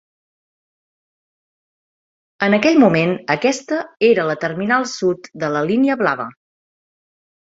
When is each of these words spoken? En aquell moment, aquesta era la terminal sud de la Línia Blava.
En 2.47 2.55
aquell 2.57 2.79
moment, 2.83 3.13
aquesta 3.35 3.77
era 4.09 4.25
la 4.29 4.35
terminal 4.45 4.89
sud 4.93 5.29
de 5.43 5.51
la 5.57 5.61
Línia 5.73 6.01
Blava. 6.03 6.25